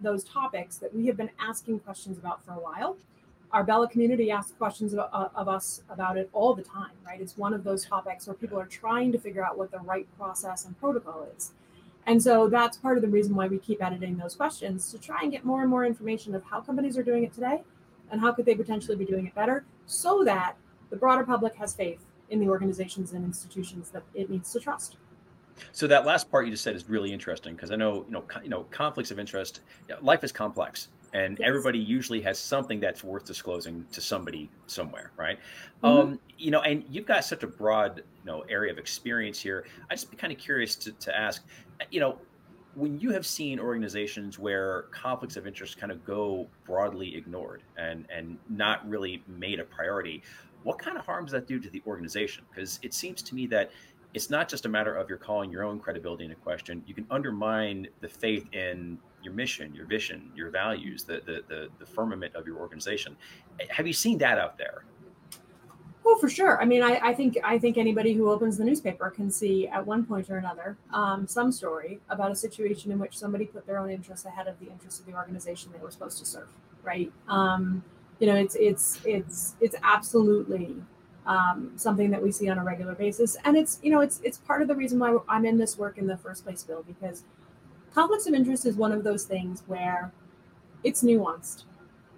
those 0.00 0.24
topics 0.24 0.78
that 0.78 0.94
we 0.94 1.06
have 1.06 1.18
been 1.18 1.30
asking 1.38 1.78
questions 1.80 2.16
about 2.18 2.42
for 2.44 2.52
a 2.52 2.58
while. 2.58 2.96
Our 3.52 3.62
BELA 3.62 3.88
community 3.88 4.30
asks 4.30 4.52
questions 4.52 4.94
of, 4.94 5.00
uh, 5.00 5.28
of 5.34 5.48
us 5.48 5.82
about 5.90 6.16
it 6.16 6.28
all 6.32 6.54
the 6.54 6.62
time, 6.62 6.92
right? 7.06 7.20
It's 7.20 7.36
one 7.36 7.52
of 7.52 7.62
those 7.62 7.84
topics 7.84 8.26
where 8.26 8.34
people 8.34 8.58
are 8.58 8.66
trying 8.66 9.12
to 9.12 9.18
figure 9.18 9.44
out 9.44 9.58
what 9.58 9.70
the 9.70 9.78
right 9.80 10.06
process 10.16 10.64
and 10.64 10.78
protocol 10.80 11.28
is. 11.36 11.52
And 12.06 12.22
so 12.22 12.48
that's 12.48 12.76
part 12.76 12.96
of 12.96 13.02
the 13.02 13.08
reason 13.08 13.34
why 13.34 13.48
we 13.48 13.58
keep 13.58 13.84
editing 13.84 14.16
those 14.16 14.34
questions 14.34 14.90
to 14.92 14.98
try 14.98 15.22
and 15.22 15.32
get 15.32 15.44
more 15.44 15.60
and 15.60 15.70
more 15.70 15.84
information 15.84 16.34
of 16.34 16.44
how 16.44 16.60
companies 16.60 16.96
are 16.96 17.02
doing 17.02 17.24
it 17.24 17.32
today 17.32 17.62
and 18.10 18.20
how 18.20 18.32
could 18.32 18.46
they 18.46 18.54
potentially 18.54 18.96
be 18.96 19.04
doing 19.04 19.26
it 19.26 19.34
better 19.34 19.64
so 19.86 20.22
that 20.24 20.54
the 20.90 20.96
broader 20.96 21.24
public 21.24 21.56
has 21.56 21.74
faith 21.74 22.05
in 22.30 22.40
the 22.40 22.48
organizations 22.48 23.12
and 23.12 23.24
institutions 23.24 23.90
that 23.90 24.02
it 24.14 24.30
needs 24.30 24.52
to 24.52 24.60
trust. 24.60 24.96
So 25.72 25.86
that 25.86 26.04
last 26.04 26.30
part 26.30 26.44
you 26.46 26.50
just 26.50 26.62
said 26.62 26.76
is 26.76 26.88
really 26.88 27.12
interesting 27.12 27.54
because 27.54 27.70
I 27.70 27.76
know 27.76 28.04
you 28.06 28.12
know 28.12 28.24
you 28.42 28.48
know 28.48 28.64
conflicts 28.70 29.10
of 29.10 29.18
interest. 29.18 29.60
Life 30.02 30.22
is 30.22 30.32
complex, 30.32 30.88
and 31.14 31.38
yes. 31.38 31.48
everybody 31.48 31.78
usually 31.78 32.20
has 32.22 32.38
something 32.38 32.78
that's 32.80 33.02
worth 33.02 33.24
disclosing 33.24 33.86
to 33.92 34.00
somebody 34.00 34.50
somewhere, 34.66 35.12
right? 35.16 35.38
Mm-hmm. 35.82 35.86
Um, 35.86 36.20
you 36.38 36.50
know, 36.50 36.60
and 36.60 36.84
you've 36.90 37.06
got 37.06 37.24
such 37.24 37.42
a 37.42 37.46
broad 37.46 37.98
you 37.98 38.30
know 38.30 38.44
area 38.48 38.72
of 38.72 38.78
experience 38.78 39.40
here. 39.40 39.64
I 39.90 39.94
just 39.94 40.10
be 40.10 40.16
kind 40.16 40.32
of 40.32 40.38
curious 40.38 40.76
to, 40.76 40.92
to 40.92 41.16
ask, 41.16 41.42
you 41.90 42.00
know, 42.00 42.18
when 42.74 43.00
you 43.00 43.10
have 43.10 43.24
seen 43.24 43.58
organizations 43.58 44.38
where 44.38 44.82
conflicts 44.90 45.36
of 45.36 45.46
interest 45.46 45.78
kind 45.78 45.90
of 45.90 46.04
go 46.04 46.46
broadly 46.64 47.16
ignored 47.16 47.62
and 47.78 48.06
and 48.14 48.36
not 48.50 48.86
really 48.88 49.22
made 49.26 49.58
a 49.58 49.64
priority 49.64 50.22
what 50.62 50.78
kind 50.78 50.96
of 50.96 51.06
harm 51.06 51.24
does 51.24 51.32
that 51.32 51.46
do 51.46 51.58
to 51.58 51.70
the 51.70 51.82
organization 51.86 52.44
because 52.50 52.78
it 52.82 52.92
seems 52.92 53.22
to 53.22 53.34
me 53.34 53.46
that 53.46 53.70
it's 54.14 54.30
not 54.30 54.48
just 54.48 54.64
a 54.64 54.68
matter 54.68 54.94
of 54.94 55.08
you're 55.08 55.18
calling 55.18 55.50
your 55.50 55.62
own 55.62 55.78
credibility 55.78 56.24
into 56.24 56.36
question 56.36 56.82
you 56.86 56.94
can 56.94 57.06
undermine 57.10 57.86
the 58.00 58.08
faith 58.08 58.46
in 58.52 58.98
your 59.22 59.32
mission 59.32 59.74
your 59.74 59.86
vision 59.86 60.30
your 60.34 60.50
values 60.50 61.04
the 61.04 61.20
the 61.26 61.42
the, 61.48 61.68
the 61.78 61.86
firmament 61.86 62.34
of 62.34 62.46
your 62.46 62.58
organization 62.58 63.16
have 63.70 63.86
you 63.86 63.92
seen 63.92 64.18
that 64.18 64.38
out 64.38 64.56
there 64.58 64.84
Oh, 66.08 66.16
for 66.18 66.28
sure. 66.28 66.62
I 66.62 66.64
mean, 66.64 66.84
I, 66.84 67.00
I, 67.02 67.14
think 67.14 67.36
I 67.42 67.58
think 67.58 67.76
anybody 67.76 68.12
who 68.12 68.30
opens 68.30 68.56
the 68.56 68.64
newspaper 68.64 69.10
can 69.10 69.28
see 69.28 69.66
at 69.66 69.84
one 69.84 70.06
point 70.06 70.30
or 70.30 70.36
another 70.36 70.78
um, 70.92 71.26
some 71.26 71.50
story 71.50 71.98
about 72.08 72.30
a 72.30 72.36
situation 72.36 72.92
in 72.92 73.00
which 73.00 73.18
somebody 73.18 73.44
put 73.44 73.66
their 73.66 73.78
own 73.78 73.90
interests 73.90 74.24
ahead 74.24 74.46
of 74.46 74.56
the 74.60 74.66
interests 74.70 75.00
of 75.00 75.06
the 75.06 75.14
organization 75.14 75.72
they 75.72 75.80
were 75.80 75.90
supposed 75.90 76.18
to 76.18 76.24
serve. 76.24 76.48
Right. 76.84 77.12
Um, 77.26 77.82
you 78.18 78.26
know, 78.26 78.36
it's 78.36 78.54
it's 78.56 79.00
it's 79.04 79.54
it's 79.60 79.76
absolutely 79.82 80.76
um, 81.26 81.72
something 81.76 82.10
that 82.10 82.22
we 82.22 82.32
see 82.32 82.48
on 82.48 82.58
a 82.58 82.64
regular 82.64 82.94
basis, 82.94 83.36
and 83.44 83.56
it's 83.56 83.78
you 83.82 83.90
know 83.90 84.00
it's 84.00 84.20
it's 84.24 84.38
part 84.38 84.62
of 84.62 84.68
the 84.68 84.74
reason 84.74 84.98
why 84.98 85.16
I'm 85.28 85.44
in 85.44 85.58
this 85.58 85.76
work 85.76 85.98
in 85.98 86.06
the 86.06 86.16
first 86.16 86.44
place, 86.44 86.62
Bill, 86.62 86.84
because 86.86 87.24
conflicts 87.92 88.26
of 88.26 88.34
interest 88.34 88.66
is 88.66 88.76
one 88.76 88.92
of 88.92 89.04
those 89.04 89.24
things 89.24 89.62
where 89.66 90.12
it's 90.84 91.02
nuanced. 91.02 91.64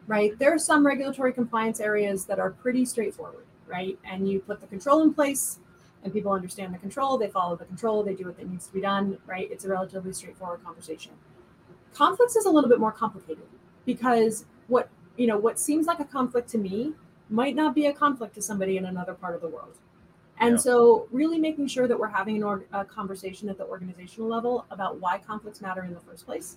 Right. 0.06 0.38
There 0.38 0.54
are 0.54 0.58
some 0.58 0.86
regulatory 0.86 1.34
compliance 1.34 1.80
areas 1.80 2.24
that 2.26 2.38
are 2.38 2.50
pretty 2.50 2.86
straightforward 2.86 3.44
right? 3.68 3.98
And 4.04 4.28
you 4.28 4.40
put 4.40 4.60
the 4.60 4.66
control 4.66 5.02
in 5.02 5.14
place 5.14 5.58
and 6.02 6.12
people 6.12 6.32
understand 6.32 6.72
the 6.72 6.78
control, 6.78 7.18
they 7.18 7.28
follow 7.28 7.56
the 7.56 7.64
control, 7.64 8.02
they 8.02 8.14
do 8.14 8.24
what 8.24 8.36
that 8.38 8.48
needs 8.48 8.66
to 8.66 8.72
be 8.72 8.80
done, 8.80 9.18
right? 9.26 9.48
It's 9.50 9.64
a 9.64 9.68
relatively 9.68 10.12
straightforward 10.12 10.64
conversation. 10.64 11.12
Conflicts 11.92 12.36
is 12.36 12.46
a 12.46 12.50
little 12.50 12.70
bit 12.70 12.78
more 12.80 12.92
complicated 12.92 13.44
because 13.84 14.44
what, 14.68 14.88
you 15.18 15.26
know, 15.26 15.36
what 15.36 15.58
seems 15.58 15.86
like 15.86 16.00
a 16.00 16.04
conflict 16.04 16.48
to 16.50 16.58
me 16.58 16.94
might 17.28 17.54
not 17.54 17.74
be 17.74 17.86
a 17.86 17.92
conflict 17.92 18.34
to 18.36 18.42
somebody 18.42 18.78
in 18.78 18.86
another 18.86 19.12
part 19.12 19.34
of 19.34 19.42
the 19.42 19.48
world. 19.48 19.76
And 20.40 20.52
yeah. 20.52 20.56
so, 20.56 21.08
really 21.10 21.38
making 21.38 21.66
sure 21.66 21.86
that 21.86 21.98
we're 21.98 22.08
having 22.08 22.42
an 22.42 22.64
a 22.72 22.84
conversation 22.84 23.50
at 23.50 23.58
the 23.58 23.64
organizational 23.64 24.30
level 24.30 24.64
about 24.70 24.98
why 25.00 25.18
conflicts 25.18 25.60
matter 25.60 25.84
in 25.84 25.92
the 25.92 26.00
first 26.00 26.24
place 26.24 26.56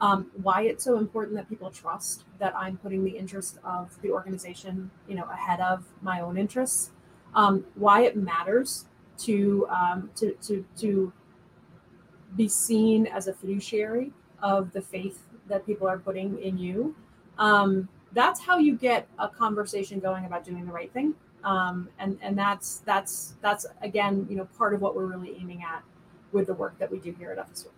um, 0.00 0.30
why 0.42 0.62
it's 0.62 0.84
so 0.84 0.98
important 0.98 1.36
that 1.36 1.48
people 1.48 1.70
trust 1.70 2.24
that 2.38 2.54
I'm 2.56 2.76
putting 2.78 3.04
the 3.04 3.10
interest 3.10 3.58
of 3.64 4.00
the 4.02 4.10
organization, 4.10 4.90
you 5.06 5.14
know, 5.14 5.28
ahead 5.30 5.60
of 5.60 5.84
my 6.00 6.20
own 6.20 6.38
interests, 6.38 6.90
um, 7.34 7.64
why 7.74 8.02
it 8.02 8.16
matters 8.16 8.86
to, 9.18 9.68
um, 9.68 10.10
to 10.16 10.32
to 10.42 10.64
to 10.78 11.12
be 12.36 12.48
seen 12.48 13.06
as 13.06 13.26
a 13.26 13.34
fiduciary 13.34 14.12
of 14.42 14.72
the 14.72 14.80
faith 14.80 15.22
that 15.48 15.66
people 15.66 15.86
are 15.86 15.98
putting 15.98 16.40
in 16.40 16.56
you. 16.56 16.94
Um, 17.38 17.88
that's 18.12 18.40
how 18.40 18.58
you 18.58 18.76
get 18.76 19.06
a 19.18 19.28
conversation 19.28 20.00
going 20.00 20.24
about 20.24 20.44
doing 20.44 20.66
the 20.66 20.72
right 20.72 20.92
thing, 20.92 21.14
um, 21.44 21.88
and 21.98 22.18
and 22.22 22.36
that's 22.36 22.78
that's 22.78 23.34
that's 23.40 23.66
again, 23.82 24.26
you 24.28 24.36
know, 24.36 24.46
part 24.58 24.74
of 24.74 24.80
what 24.80 24.94
we're 24.94 25.06
really 25.06 25.36
aiming 25.40 25.62
at 25.62 25.82
with 26.32 26.46
the 26.46 26.54
work 26.54 26.78
that 26.78 26.90
we 26.90 26.98
do 26.98 27.12
here 27.18 27.30
at 27.30 27.38
Ethisphere. 27.38 27.68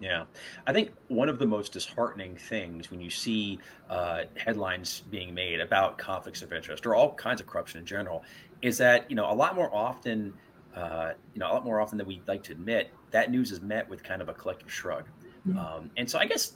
Yeah, 0.00 0.24
I 0.66 0.72
think 0.72 0.92
one 1.08 1.28
of 1.28 1.38
the 1.38 1.46
most 1.46 1.72
disheartening 1.72 2.34
things 2.34 2.90
when 2.90 3.00
you 3.00 3.10
see 3.10 3.58
uh, 3.90 4.22
headlines 4.34 5.02
being 5.10 5.34
made 5.34 5.60
about 5.60 5.98
conflicts 5.98 6.40
of 6.40 6.52
interest 6.54 6.86
or 6.86 6.94
all 6.94 7.12
kinds 7.14 7.40
of 7.40 7.46
corruption 7.46 7.80
in 7.80 7.86
general 7.86 8.24
is 8.62 8.78
that 8.78 9.10
you 9.10 9.16
know 9.16 9.30
a 9.30 9.34
lot 9.34 9.54
more 9.54 9.74
often, 9.74 10.32
uh, 10.74 11.12
you 11.34 11.40
know, 11.40 11.50
a 11.50 11.52
lot 11.52 11.64
more 11.64 11.80
often 11.80 11.98
than 11.98 12.06
we'd 12.06 12.26
like 12.26 12.42
to 12.44 12.52
admit, 12.52 12.90
that 13.10 13.30
news 13.30 13.52
is 13.52 13.60
met 13.60 13.88
with 13.88 14.02
kind 14.02 14.22
of 14.22 14.28
a 14.28 14.34
collective 14.34 14.72
shrug. 14.72 15.04
Mm-hmm. 15.46 15.58
Um, 15.58 15.90
and 15.96 16.08
so 16.08 16.18
I 16.18 16.26
guess 16.26 16.54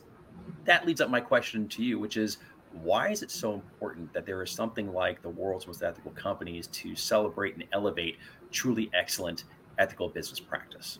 that 0.64 0.86
leads 0.86 1.00
up 1.00 1.10
my 1.10 1.20
question 1.20 1.68
to 1.68 1.82
you, 1.82 1.98
which 1.98 2.16
is 2.16 2.38
why 2.82 3.10
is 3.10 3.22
it 3.22 3.30
so 3.30 3.54
important 3.54 4.12
that 4.12 4.26
there 4.26 4.42
is 4.42 4.50
something 4.50 4.92
like 4.92 5.22
the 5.22 5.28
world's 5.28 5.66
most 5.66 5.82
ethical 5.82 6.10
companies 6.12 6.66
to 6.68 6.94
celebrate 6.96 7.54
and 7.54 7.64
elevate 7.72 8.18
truly 8.50 8.90
excellent 8.94 9.44
ethical 9.78 10.08
business 10.08 10.40
practice? 10.40 10.98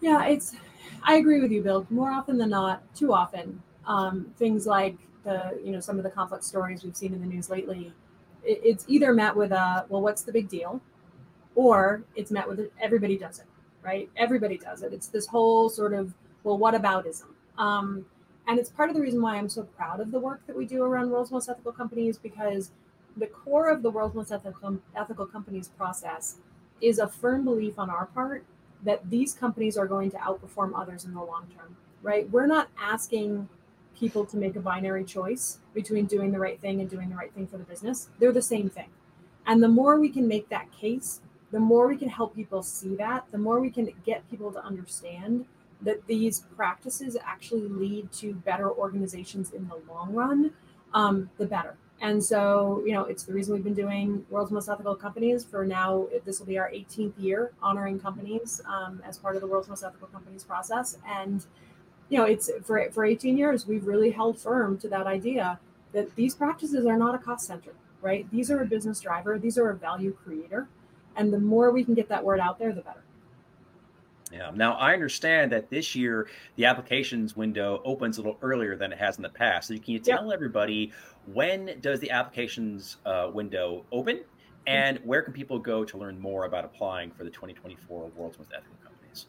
Yeah, 0.00 0.26
it's 0.26 0.54
I 1.02 1.16
agree 1.16 1.40
with 1.40 1.50
you, 1.50 1.62
Bill. 1.62 1.86
More 1.90 2.10
often 2.10 2.38
than 2.38 2.50
not, 2.50 2.82
too 2.94 3.12
often, 3.12 3.62
um, 3.86 4.32
things 4.36 4.66
like 4.66 4.96
the 5.24 5.58
you 5.62 5.72
know 5.72 5.80
some 5.80 5.98
of 5.98 6.04
the 6.04 6.10
conflict 6.10 6.44
stories 6.44 6.84
we've 6.84 6.96
seen 6.96 7.12
in 7.12 7.20
the 7.20 7.26
news 7.26 7.50
lately, 7.50 7.92
it, 8.44 8.60
it's 8.64 8.84
either 8.88 9.12
met 9.12 9.34
with 9.34 9.52
a 9.52 9.86
well, 9.88 10.02
what's 10.02 10.22
the 10.22 10.32
big 10.32 10.48
deal, 10.48 10.80
or 11.54 12.04
it's 12.14 12.30
met 12.30 12.48
with 12.48 12.70
everybody 12.80 13.16
does 13.16 13.38
it, 13.38 13.46
right? 13.82 14.08
Everybody 14.16 14.58
does 14.58 14.82
it. 14.82 14.92
It's 14.92 15.08
this 15.08 15.26
whole 15.26 15.68
sort 15.68 15.92
of 15.92 16.14
well, 16.44 16.58
what 16.58 16.74
aboutism. 16.74 17.26
Um, 17.58 18.04
and 18.46 18.58
it's 18.58 18.70
part 18.70 18.88
of 18.88 18.94
the 18.94 19.02
reason 19.02 19.20
why 19.20 19.36
I'm 19.36 19.48
so 19.48 19.62
proud 19.62 20.00
of 20.00 20.10
the 20.10 20.20
work 20.20 20.46
that 20.46 20.56
we 20.56 20.66
do 20.66 20.82
around 20.82 21.10
world's 21.10 21.30
most 21.30 21.48
ethical 21.48 21.72
companies 21.72 22.18
because 22.18 22.70
the 23.16 23.26
core 23.26 23.68
of 23.68 23.82
the 23.82 23.90
world's 23.90 24.14
most 24.14 24.30
ethical, 24.30 24.78
ethical 24.94 25.26
companies 25.26 25.68
process 25.68 26.36
is 26.80 26.98
a 26.98 27.08
firm 27.08 27.44
belief 27.44 27.78
on 27.78 27.90
our 27.90 28.06
part 28.06 28.44
that 28.84 29.08
these 29.10 29.34
companies 29.34 29.76
are 29.76 29.86
going 29.86 30.10
to 30.10 30.16
outperform 30.18 30.72
others 30.74 31.04
in 31.04 31.14
the 31.14 31.22
long 31.22 31.46
term, 31.56 31.76
right? 32.02 32.30
We're 32.30 32.46
not 32.46 32.68
asking 32.80 33.48
people 33.98 34.26
to 34.26 34.36
make 34.36 34.54
a 34.56 34.60
binary 34.60 35.04
choice 35.04 35.58
between 35.74 36.04
doing 36.04 36.30
the 36.30 36.38
right 36.38 36.60
thing 36.60 36.80
and 36.80 36.90
doing 36.90 37.08
the 37.08 37.16
right 37.16 37.32
thing 37.32 37.46
for 37.46 37.56
the 37.56 37.64
business. 37.64 38.10
They're 38.18 38.32
the 38.32 38.42
same 38.42 38.68
thing. 38.68 38.90
And 39.46 39.62
the 39.62 39.68
more 39.68 39.98
we 39.98 40.10
can 40.10 40.28
make 40.28 40.48
that 40.50 40.70
case, 40.72 41.20
the 41.52 41.60
more 41.60 41.86
we 41.86 41.96
can 41.96 42.08
help 42.08 42.34
people 42.34 42.62
see 42.62 42.94
that, 42.96 43.24
the 43.30 43.38
more 43.38 43.60
we 43.60 43.70
can 43.70 43.90
get 44.04 44.28
people 44.30 44.52
to 44.52 44.62
understand 44.62 45.46
that 45.82 46.06
these 46.06 46.40
practices 46.56 47.16
actually 47.24 47.68
lead 47.68 48.10
to 48.12 48.34
better 48.34 48.70
organizations 48.70 49.52
in 49.52 49.68
the 49.68 49.76
long 49.92 50.14
run, 50.14 50.52
um, 50.94 51.30
the 51.38 51.46
better. 51.46 51.76
And 52.00 52.22
so, 52.22 52.82
you 52.84 52.92
know, 52.92 53.04
it's 53.04 53.22
the 53.24 53.32
reason 53.32 53.54
we've 53.54 53.64
been 53.64 53.74
doing 53.74 54.24
World's 54.28 54.50
Most 54.50 54.68
Ethical 54.68 54.94
Companies 54.94 55.44
for 55.44 55.64
now. 55.64 56.06
This 56.24 56.38
will 56.38 56.46
be 56.46 56.58
our 56.58 56.70
18th 56.70 57.14
year 57.18 57.52
honoring 57.62 57.98
companies 57.98 58.60
um, 58.66 59.02
as 59.06 59.16
part 59.16 59.34
of 59.34 59.40
the 59.40 59.48
World's 59.48 59.68
Most 59.68 59.82
Ethical 59.82 60.08
Companies 60.08 60.44
process. 60.44 60.98
And, 61.06 61.44
you 62.10 62.18
know, 62.18 62.24
it's 62.24 62.50
for, 62.64 62.90
for 62.90 63.04
18 63.04 63.38
years, 63.38 63.66
we've 63.66 63.86
really 63.86 64.10
held 64.10 64.38
firm 64.38 64.76
to 64.78 64.88
that 64.88 65.06
idea 65.06 65.58
that 65.92 66.14
these 66.16 66.34
practices 66.34 66.84
are 66.84 66.98
not 66.98 67.14
a 67.14 67.18
cost 67.18 67.46
center, 67.46 67.72
right? 68.02 68.30
These 68.30 68.50
are 68.50 68.60
a 68.60 68.66
business 68.66 69.00
driver, 69.00 69.38
these 69.38 69.56
are 69.56 69.70
a 69.70 69.74
value 69.74 70.12
creator. 70.12 70.68
And 71.16 71.32
the 71.32 71.40
more 71.40 71.70
we 71.70 71.82
can 71.82 71.94
get 71.94 72.10
that 72.10 72.22
word 72.22 72.40
out 72.40 72.58
there, 72.58 72.72
the 72.72 72.82
better. 72.82 73.05
Yeah. 74.32 74.50
Now 74.54 74.74
I 74.74 74.92
understand 74.92 75.52
that 75.52 75.70
this 75.70 75.94
year 75.94 76.28
the 76.56 76.64
applications 76.64 77.36
window 77.36 77.80
opens 77.84 78.18
a 78.18 78.22
little 78.22 78.38
earlier 78.42 78.76
than 78.76 78.92
it 78.92 78.98
has 78.98 79.16
in 79.16 79.22
the 79.22 79.28
past. 79.28 79.68
So 79.68 79.74
can 79.74 79.94
you 79.94 79.98
tell 79.98 80.24
yep. 80.24 80.34
everybody 80.34 80.92
when 81.32 81.78
does 81.80 82.00
the 82.00 82.10
applications 82.10 82.96
uh, 83.04 83.30
window 83.32 83.84
open, 83.92 84.16
mm-hmm. 84.16 84.24
and 84.66 84.98
where 85.04 85.22
can 85.22 85.32
people 85.32 85.58
go 85.58 85.84
to 85.84 85.98
learn 85.98 86.20
more 86.20 86.44
about 86.44 86.64
applying 86.64 87.10
for 87.10 87.24
the 87.24 87.30
2024 87.30 88.10
World's 88.16 88.38
Most 88.38 88.50
Ethical 88.52 88.76
Companies? 88.82 89.26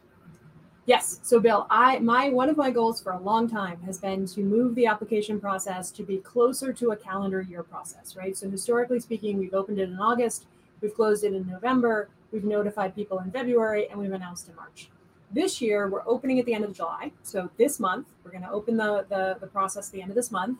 Yes. 0.86 1.20
So 1.22 1.40
Bill, 1.40 1.68
I 1.70 2.00
my 2.00 2.30
one 2.30 2.50
of 2.50 2.58
my 2.58 2.72
goals 2.72 3.02
for 3.02 3.12
a 3.12 3.20
long 3.20 3.48
time 3.48 3.80
has 3.86 4.00
been 4.00 4.26
to 4.28 4.42
move 4.42 4.74
the 4.74 4.88
application 4.88 5.40
process 5.40 5.92
to 5.92 6.04
be 6.04 6.18
closer 6.18 6.74
to 6.74 6.92
a 6.92 6.96
calendar 6.96 7.42
year 7.42 7.62
process, 7.62 8.16
right? 8.16 8.36
So 8.36 8.50
historically 8.50 9.00
speaking, 9.00 9.38
we've 9.38 9.54
opened 9.54 9.80
it 9.80 9.90
in 9.90 10.00
August, 10.00 10.46
we've 10.82 10.96
closed 10.96 11.24
it 11.24 11.34
in 11.34 11.48
November 11.48 12.10
We've 12.32 12.44
notified 12.44 12.96
people 12.96 13.20
in 13.20 13.32
February 13.32 13.88
and 13.90 14.00
we've 14.00 14.12
announced 14.12 14.50
in 14.50 14.56
March. 14.56 14.90
This 15.32 15.62
year, 15.62 15.90
we're 15.90 16.08
opening 16.08 16.40
at 16.40 16.46
the 16.46 16.54
end 16.54 16.64
of 16.64 16.74
July. 16.74 17.12
So 17.22 17.50
this 17.58 17.80
month, 17.80 18.08
we're 18.24 18.32
going 18.32 18.44
to 18.44 18.52
open 18.52 18.78
the, 18.78 19.06
the, 19.10 19.38
the 19.40 19.48
process 19.48 19.90
the 19.90 20.02
end 20.02 20.10
of 20.10 20.16
this 20.16 20.32
month. 20.32 20.60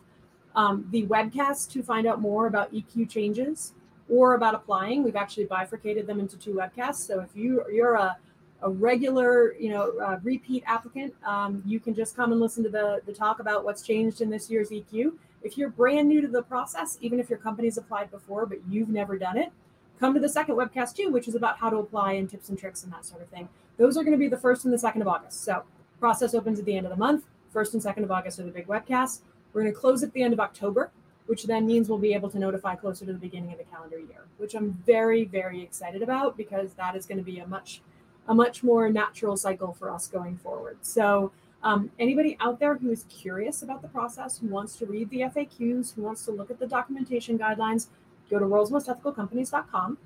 Um, 0.54 0.86
the 0.90 1.06
webcast 1.06 1.70
to 1.72 1.82
find 1.82 2.06
out 2.06 2.20
more 2.20 2.46
about 2.46 2.72
EQ 2.72 3.08
changes 3.08 3.74
or 4.08 4.34
about 4.34 4.54
applying, 4.54 5.02
we've 5.02 5.16
actually 5.16 5.44
bifurcated 5.44 6.06
them 6.06 6.18
into 6.18 6.36
two 6.36 6.54
webcasts. 6.54 7.06
So 7.06 7.20
if 7.20 7.28
you 7.34 7.62
you're 7.70 7.94
a, 7.94 8.16
a 8.62 8.70
regular, 8.70 9.54
you 9.54 9.70
know, 9.70 9.92
uh, 9.98 10.18
repeat 10.22 10.64
applicant, 10.66 11.14
um, 11.24 11.62
you 11.66 11.78
can 11.78 11.94
just 11.94 12.16
come 12.16 12.32
and 12.32 12.40
listen 12.40 12.64
to 12.64 12.70
the 12.70 13.02
the 13.06 13.12
talk 13.12 13.40
about 13.40 13.64
what's 13.64 13.82
changed 13.82 14.20
in 14.20 14.30
this 14.30 14.50
year's 14.50 14.70
EQ. 14.70 15.12
If 15.42 15.56
you're 15.56 15.68
brand 15.68 16.08
new 16.08 16.20
to 16.20 16.28
the 16.28 16.42
process, 16.42 16.98
even 17.00 17.20
if 17.20 17.30
your 17.30 17.38
company's 17.38 17.76
applied 17.76 18.10
before 18.10 18.46
but 18.46 18.58
you've 18.68 18.88
never 18.88 19.18
done 19.18 19.36
it, 19.36 19.52
come 19.98 20.14
to 20.14 20.20
the 20.20 20.28
second 20.28 20.56
webcast 20.56 20.94
too, 20.94 21.10
which 21.10 21.28
is 21.28 21.34
about 21.34 21.58
how 21.58 21.70
to 21.70 21.76
apply 21.76 22.12
and 22.12 22.28
tips 22.28 22.48
and 22.48 22.58
tricks 22.58 22.82
and 22.84 22.92
that 22.92 23.04
sort 23.04 23.22
of 23.22 23.28
thing. 23.28 23.48
Those 23.76 23.96
are 23.96 24.02
going 24.02 24.12
to 24.12 24.18
be 24.18 24.28
the 24.28 24.38
first 24.38 24.64
and 24.64 24.72
the 24.72 24.78
second 24.78 25.02
of 25.02 25.08
August. 25.08 25.44
So 25.44 25.64
process 26.00 26.34
opens 26.34 26.58
at 26.58 26.64
the 26.64 26.76
end 26.76 26.86
of 26.86 26.90
the 26.90 26.96
month. 26.96 27.24
First 27.52 27.74
and 27.74 27.82
second 27.82 28.04
of 28.04 28.10
August 28.10 28.38
are 28.38 28.44
the 28.44 28.50
big 28.50 28.66
webcasts. 28.66 29.20
We're 29.52 29.62
going 29.62 29.72
to 29.72 29.78
close 29.78 30.02
at 30.02 30.12
the 30.12 30.22
end 30.22 30.32
of 30.32 30.40
October, 30.40 30.90
which 31.26 31.44
then 31.44 31.66
means 31.66 31.88
we'll 31.88 31.98
be 31.98 32.14
able 32.14 32.30
to 32.30 32.38
notify 32.38 32.74
closer 32.74 33.06
to 33.06 33.12
the 33.12 33.18
beginning 33.18 33.52
of 33.52 33.58
the 33.58 33.64
calendar 33.64 33.98
year, 33.98 34.26
which 34.36 34.54
I'm 34.54 34.72
very, 34.86 35.24
very 35.24 35.62
excited 35.62 36.02
about 36.02 36.36
because 36.36 36.74
that 36.74 36.94
is 36.94 37.06
going 37.06 37.18
to 37.18 37.24
be 37.24 37.38
a 37.38 37.46
much, 37.46 37.80
a 38.28 38.34
much 38.34 38.62
more 38.62 38.90
natural 38.90 39.36
cycle 39.36 39.72
for 39.72 39.90
us 39.90 40.06
going 40.06 40.36
forward. 40.36 40.78
So 40.82 41.32
um, 41.62 41.90
anybody 41.98 42.36
out 42.40 42.60
there 42.60 42.76
who 42.76 42.90
is 42.90 43.04
curious 43.08 43.62
about 43.62 43.82
the 43.82 43.88
process, 43.88 44.38
who 44.38 44.46
wants 44.48 44.76
to 44.76 44.86
read 44.86 45.10
the 45.10 45.20
FAQs, 45.20 45.94
who 45.94 46.02
wants 46.02 46.24
to 46.26 46.30
look 46.30 46.50
at 46.50 46.58
the 46.58 46.66
documentation 46.66 47.38
guidelines, 47.38 47.88
go 48.30 48.38
to 48.38 48.44
worldsmostethicalcompanies.com 48.44 49.98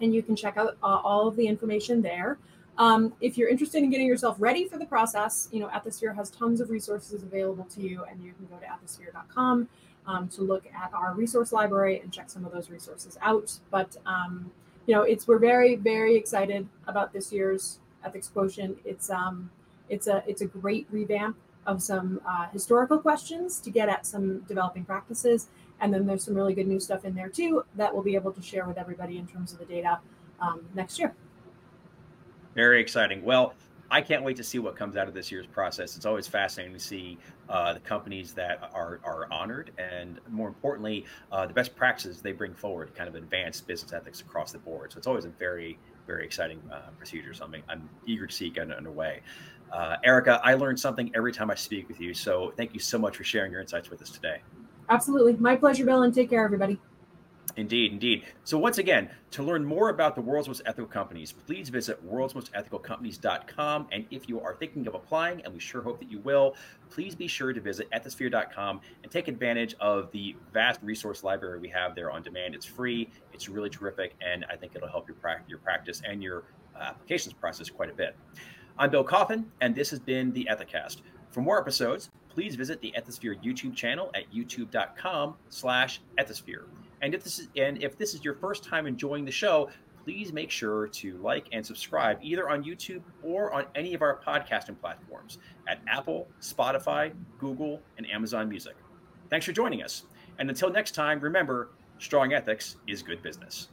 and 0.00 0.14
you 0.14 0.22
can 0.22 0.36
check 0.36 0.56
out 0.56 0.76
uh, 0.82 0.86
all 0.86 1.28
of 1.28 1.36
the 1.36 1.46
information 1.46 2.02
there. 2.02 2.38
Um, 2.78 3.12
if 3.20 3.36
you're 3.36 3.48
interested 3.48 3.82
in 3.82 3.90
getting 3.90 4.06
yourself 4.06 4.36
ready 4.38 4.66
for 4.66 4.78
the 4.78 4.86
process, 4.86 5.48
you 5.52 5.60
know, 5.60 5.68
Ethisphere 5.68 6.14
has 6.16 6.30
tons 6.30 6.60
of 6.60 6.70
resources 6.70 7.22
available 7.22 7.64
to 7.64 7.80
you, 7.82 8.04
and 8.04 8.22
you 8.22 8.32
can 8.32 8.46
go 8.46 8.56
to 8.56 8.66
ethisphere.com 8.66 9.68
um, 10.06 10.28
to 10.28 10.42
look 10.42 10.64
at 10.74 10.92
our 10.94 11.14
resource 11.14 11.52
library 11.52 12.00
and 12.00 12.12
check 12.12 12.30
some 12.30 12.44
of 12.44 12.52
those 12.52 12.70
resources 12.70 13.18
out. 13.20 13.58
But 13.70 13.96
um, 14.06 14.50
you 14.86 14.94
know, 14.94 15.02
it's 15.02 15.28
we're 15.28 15.38
very 15.38 15.76
very 15.76 16.16
excited 16.16 16.66
about 16.86 17.12
this 17.12 17.32
year's 17.32 17.78
ethics 18.04 18.28
quotient. 18.28 18.78
It's 18.84 19.10
um, 19.10 19.50
it's 19.88 20.06
a 20.06 20.24
it's 20.26 20.40
a 20.40 20.46
great 20.46 20.86
revamp 20.90 21.36
of 21.66 21.82
some 21.82 22.20
uh, 22.26 22.48
historical 22.48 22.98
questions 22.98 23.60
to 23.60 23.70
get 23.70 23.88
at 23.88 24.06
some 24.06 24.40
developing 24.40 24.84
practices 24.84 25.48
and 25.82 25.92
then 25.92 26.06
there's 26.06 26.24
some 26.24 26.34
really 26.34 26.54
good 26.54 26.68
new 26.68 26.80
stuff 26.80 27.04
in 27.04 27.14
there 27.14 27.28
too 27.28 27.64
that 27.76 27.92
we'll 27.92 28.04
be 28.04 28.14
able 28.14 28.32
to 28.32 28.40
share 28.40 28.64
with 28.66 28.78
everybody 28.78 29.18
in 29.18 29.26
terms 29.26 29.52
of 29.52 29.58
the 29.58 29.64
data 29.66 29.98
um, 30.40 30.64
next 30.74 30.98
year. 30.98 31.14
Very 32.54 32.80
exciting. 32.80 33.22
Well, 33.22 33.54
I 33.90 34.00
can't 34.00 34.22
wait 34.22 34.36
to 34.36 34.44
see 34.44 34.58
what 34.58 34.74
comes 34.74 34.96
out 34.96 35.06
of 35.06 35.12
this 35.12 35.30
year's 35.30 35.46
process. 35.46 35.96
It's 35.96 36.06
always 36.06 36.26
fascinating 36.26 36.72
to 36.72 36.80
see 36.80 37.18
uh, 37.50 37.74
the 37.74 37.80
companies 37.80 38.32
that 38.34 38.70
are, 38.72 39.00
are 39.04 39.30
honored 39.30 39.70
and, 39.76 40.18
more 40.30 40.48
importantly, 40.48 41.04
uh, 41.30 41.46
the 41.46 41.52
best 41.52 41.76
practices 41.76 42.22
they 42.22 42.32
bring 42.32 42.54
forward, 42.54 42.94
kind 42.94 43.08
of 43.08 43.16
advanced 43.16 43.66
business 43.66 43.92
ethics 43.92 44.22
across 44.22 44.50
the 44.52 44.58
board. 44.58 44.92
So 44.92 44.98
it's 44.98 45.06
always 45.06 45.26
a 45.26 45.30
very, 45.30 45.78
very 46.06 46.24
exciting 46.24 46.62
uh, 46.72 46.90
procedure. 46.96 47.34
Something 47.34 47.62
I'm, 47.68 47.86
eager 48.06 48.26
to 48.26 48.34
see 48.34 48.48
get 48.48 48.70
underway. 48.70 49.20
Uh, 49.70 49.96
Erica, 50.04 50.40
I 50.42 50.54
learn 50.54 50.76
something 50.76 51.10
every 51.14 51.32
time 51.32 51.50
I 51.50 51.54
speak 51.54 51.88
with 51.88 52.00
you. 52.00 52.14
So 52.14 52.54
thank 52.56 52.72
you 52.72 52.80
so 52.80 52.98
much 52.98 53.16
for 53.16 53.24
sharing 53.24 53.52
your 53.52 53.60
insights 53.60 53.90
with 53.90 54.00
us 54.00 54.10
today. 54.10 54.40
Absolutely. 54.92 55.32
My 55.36 55.56
pleasure, 55.56 55.86
Bill, 55.86 56.02
and 56.02 56.14
take 56.14 56.28
care, 56.28 56.44
everybody. 56.44 56.78
Indeed, 57.56 57.92
indeed. 57.92 58.24
So, 58.44 58.58
once 58.58 58.76
again, 58.76 59.08
to 59.30 59.42
learn 59.42 59.64
more 59.64 59.88
about 59.88 60.14
the 60.14 60.20
world's 60.20 60.48
most 60.48 60.60
ethical 60.66 60.86
companies, 60.86 61.32
please 61.32 61.70
visit 61.70 62.06
worldsmostethicalcompanies.com. 62.06 63.88
And 63.90 64.04
if 64.10 64.28
you 64.28 64.40
are 64.40 64.54
thinking 64.54 64.86
of 64.86 64.94
applying, 64.94 65.42
and 65.44 65.54
we 65.54 65.60
sure 65.60 65.80
hope 65.80 65.98
that 66.00 66.10
you 66.10 66.18
will, 66.18 66.56
please 66.90 67.14
be 67.14 67.26
sure 67.26 67.54
to 67.54 67.60
visit 67.60 67.90
ethisphere.com 67.90 68.82
and 69.02 69.10
take 69.10 69.28
advantage 69.28 69.74
of 69.80 70.10
the 70.12 70.36
vast 70.52 70.82
resource 70.82 71.24
library 71.24 71.58
we 71.58 71.68
have 71.68 71.94
there 71.94 72.10
on 72.10 72.22
demand. 72.22 72.54
It's 72.54 72.66
free, 72.66 73.08
it's 73.32 73.48
really 73.48 73.70
terrific, 73.70 74.14
and 74.20 74.44
I 74.50 74.56
think 74.56 74.76
it'll 74.76 74.88
help 74.88 75.08
your, 75.08 75.16
pra- 75.16 75.42
your 75.48 75.58
practice 75.58 76.02
and 76.06 76.22
your 76.22 76.44
uh, 76.76 76.80
applications 76.84 77.32
process 77.32 77.70
quite 77.70 77.88
a 77.88 77.94
bit. 77.94 78.14
I'm 78.78 78.90
Bill 78.90 79.04
Coffin, 79.04 79.50
and 79.62 79.74
this 79.74 79.88
has 79.88 80.00
been 80.00 80.32
the 80.32 80.46
Ethicast. 80.50 81.00
For 81.30 81.40
more 81.40 81.58
episodes, 81.58 82.10
please 82.32 82.54
visit 82.54 82.80
the 82.80 82.92
Ethisphere 82.96 83.42
YouTube 83.42 83.74
channel 83.74 84.10
at 84.14 84.32
youtube.com 84.32 85.34
slash 85.48 86.00
ethisphere. 86.18 86.64
And 87.02 87.14
if 87.14 87.24
this 87.24 87.38
is 87.38 87.48
and 87.56 87.82
if 87.82 87.98
this 87.98 88.14
is 88.14 88.24
your 88.24 88.34
first 88.34 88.64
time 88.64 88.86
enjoying 88.86 89.24
the 89.24 89.32
show, 89.32 89.70
please 90.04 90.32
make 90.32 90.50
sure 90.50 90.88
to 90.88 91.16
like 91.18 91.46
and 91.52 91.64
subscribe 91.64 92.18
either 92.22 92.48
on 92.48 92.64
YouTube 92.64 93.02
or 93.22 93.52
on 93.52 93.66
any 93.74 93.94
of 93.94 94.02
our 94.02 94.20
podcasting 94.26 94.80
platforms 94.80 95.38
at 95.68 95.80
Apple, 95.88 96.28
Spotify, 96.40 97.12
Google, 97.38 97.80
and 97.98 98.08
Amazon 98.10 98.48
Music. 98.48 98.74
Thanks 99.30 99.46
for 99.46 99.52
joining 99.52 99.82
us. 99.82 100.04
And 100.38 100.48
until 100.48 100.70
next 100.70 100.92
time, 100.92 101.20
remember, 101.20 101.70
strong 101.98 102.32
ethics 102.32 102.76
is 102.86 103.02
good 103.02 103.22
business. 103.22 103.68